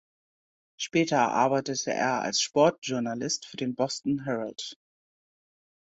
[0.77, 4.75] Später arbeitete er als Sportjournalist für den Boston Herald.